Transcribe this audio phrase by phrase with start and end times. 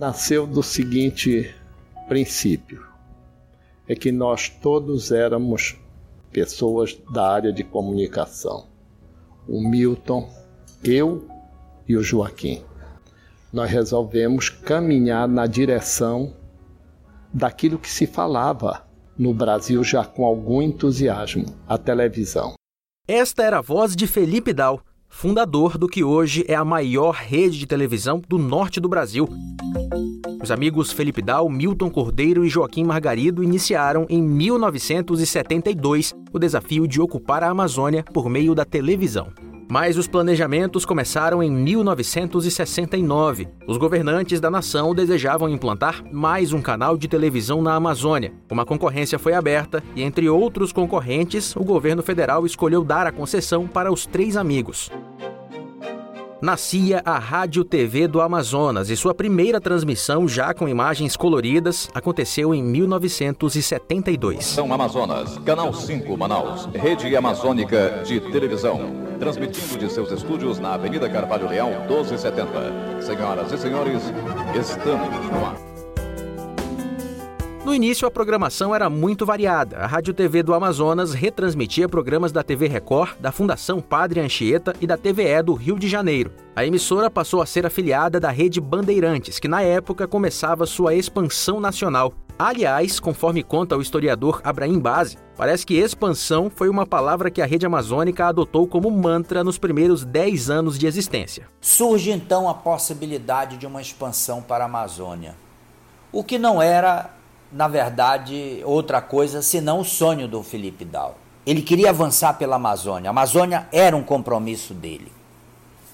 [0.00, 1.54] nasceu do seguinte
[2.08, 2.82] princípio:
[3.86, 5.76] é que nós todos éramos
[6.32, 8.66] pessoas da área de comunicação.
[9.46, 10.28] O Milton,
[10.82, 11.28] eu
[11.86, 12.62] e o Joaquim.
[13.52, 16.32] Nós resolvemos caminhar na direção
[17.34, 18.86] daquilo que se falava
[19.18, 22.54] no Brasil já com algum entusiasmo, a televisão.
[23.06, 27.58] Esta era a voz de Felipe Dal, fundador do que hoje é a maior rede
[27.58, 29.28] de televisão do norte do Brasil.
[30.42, 37.00] Os amigos Felipe Dal, Milton Cordeiro e Joaquim Margarido iniciaram em 1972 o desafio de
[37.00, 39.28] ocupar a Amazônia por meio da televisão.
[39.70, 43.46] Mas os planejamentos começaram em 1969.
[43.68, 48.32] Os governantes da nação desejavam implantar mais um canal de televisão na Amazônia.
[48.50, 53.68] Uma concorrência foi aberta e, entre outros concorrentes, o governo federal escolheu dar a concessão
[53.68, 54.90] para os três amigos
[56.40, 62.54] nascia a Rádio TV do Amazonas e sua primeira transmissão, já com imagens coloridas, aconteceu
[62.54, 64.44] em 1972.
[64.44, 68.80] São Amazonas, Canal 5 Manaus, Rede Amazônica de Televisão,
[69.18, 73.02] transmitindo de seus estúdios na Avenida Carvalho Leão, 1270.
[73.02, 74.02] Senhoras e senhores,
[74.54, 75.69] estamos no ar.
[77.62, 79.76] No início, a programação era muito variada.
[79.76, 84.86] A Rádio TV do Amazonas retransmitia programas da TV Record, da Fundação Padre Anchieta e
[84.86, 86.32] da TVE do Rio de Janeiro.
[86.56, 91.60] A emissora passou a ser afiliada da Rede Bandeirantes, que na época começava sua expansão
[91.60, 92.14] nacional.
[92.38, 97.46] Aliás, conforme conta o historiador Abraim Base, parece que expansão foi uma palavra que a
[97.46, 101.46] Rede Amazônica adotou como mantra nos primeiros 10 anos de existência.
[101.60, 105.36] Surge então a possibilidade de uma expansão para a Amazônia.
[106.10, 107.19] O que não era
[107.52, 111.16] na verdade, outra coisa senão o sonho do Felipe Dal.
[111.44, 113.08] Ele queria avançar pela Amazônia.
[113.08, 115.10] A Amazônia era um compromisso dele.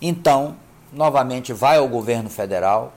[0.00, 0.56] Então,
[0.92, 2.92] novamente, vai ao governo federal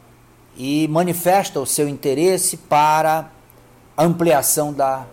[0.56, 3.30] e manifesta o seu interesse para
[3.98, 5.06] ampliação da,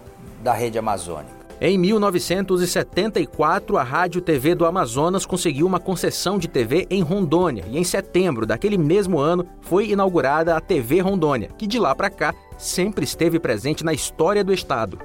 [0.42, 1.33] da rede amazônica.
[1.60, 7.78] Em 1974, a Rádio TV do Amazonas conseguiu uma concessão de TV em Rondônia e
[7.78, 12.34] em setembro daquele mesmo ano foi inaugurada a TV Rondônia, que de lá para cá
[12.58, 14.98] sempre esteve presente na história do estado.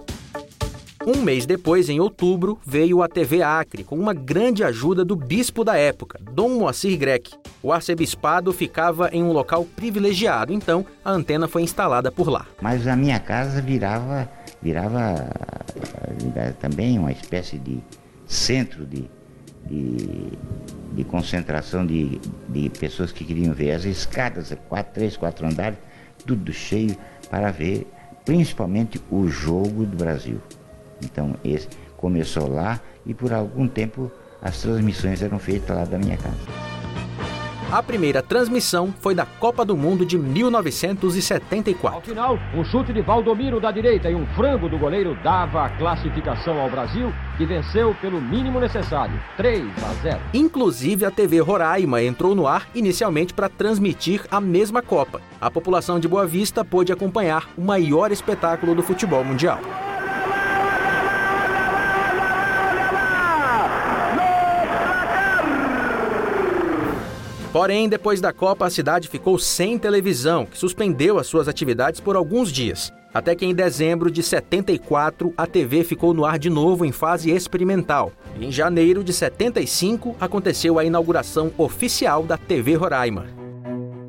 [1.06, 5.64] Um mês depois, em outubro, veio a TV Acre, com uma grande ajuda do bispo
[5.64, 7.32] da época, Dom Moacir Grec.
[7.64, 12.46] O arcebispado ficava em um local privilegiado, então a antena foi instalada por lá.
[12.62, 14.30] Mas a minha casa virava,
[14.62, 15.30] virava
[16.60, 17.80] também uma espécie de
[18.28, 19.10] centro de,
[19.66, 20.32] de,
[20.94, 25.80] de concentração de, de pessoas que queriam ver as escadas, quatro, três, quatro andares,
[26.26, 26.96] tudo cheio
[27.30, 27.88] para ver
[28.26, 30.42] principalmente o jogo do Brasil.
[31.04, 36.18] Então esse começou lá e por algum tempo as transmissões eram feitas lá da minha
[36.18, 36.69] casa.
[37.72, 41.98] A primeira transmissão foi da Copa do Mundo de 1974.
[41.98, 45.70] Ao final, um chute de Valdomiro da direita e um frango do goleiro dava a
[45.70, 50.20] classificação ao Brasil, que venceu pelo mínimo necessário, 3 a 0.
[50.34, 55.22] Inclusive, a TV Roraima entrou no ar inicialmente para transmitir a mesma Copa.
[55.40, 59.60] A população de Boa Vista pôde acompanhar o maior espetáculo do futebol mundial.
[67.52, 72.16] Porém, depois da Copa, a cidade ficou sem televisão, que suspendeu as suas atividades por
[72.16, 72.94] alguns dias.
[73.12, 77.32] Até que em dezembro de 74, a TV ficou no ar de novo em fase
[77.32, 78.12] experimental.
[78.40, 83.26] E em janeiro de 75, aconteceu a inauguração oficial da TV Roraima.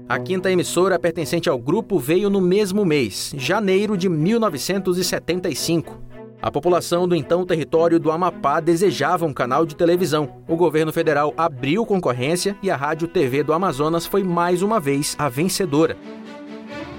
[0.07, 6.10] A quinta emissora pertencente ao grupo veio no mesmo mês, janeiro de 1975.
[6.43, 10.37] A população do então território do Amapá desejava um canal de televisão.
[10.49, 15.15] O governo federal abriu concorrência e a Rádio TV do Amazonas foi mais uma vez
[15.19, 15.99] a vencedora.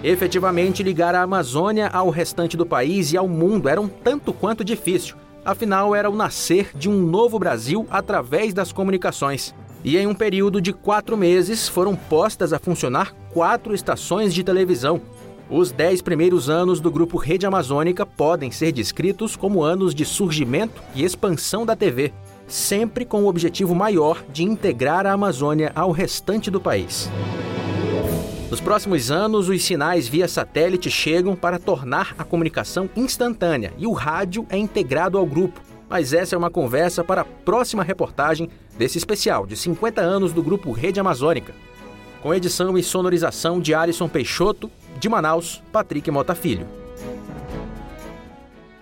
[0.03, 4.63] Efetivamente, ligar a Amazônia ao restante do país e ao mundo era um tanto quanto
[4.63, 5.15] difícil.
[5.43, 9.55] Afinal, era o nascer de um novo Brasil através das comunicações.
[9.83, 15.01] E em um período de quatro meses foram postas a funcionar quatro estações de televisão,
[15.51, 20.81] os dez primeiros anos do grupo Rede Amazônica podem ser descritos como anos de surgimento
[20.95, 22.13] e expansão da TV,
[22.47, 27.09] sempre com o objetivo maior de integrar a Amazônia ao restante do país.
[28.49, 33.91] Nos próximos anos, os sinais via satélite chegam para tornar a comunicação instantânea e o
[33.91, 35.59] rádio é integrado ao grupo.
[35.89, 40.41] Mas essa é uma conversa para a próxima reportagem desse especial de 50 anos do
[40.41, 41.53] grupo Rede Amazônica.
[42.21, 44.71] Com edição e sonorização de Alisson Peixoto
[45.01, 46.80] de Manaus, Patrick Mota Filho.